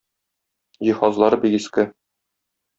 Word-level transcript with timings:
Җиһазлары 0.87 1.41
бик 1.45 1.61
иске. 1.61 1.89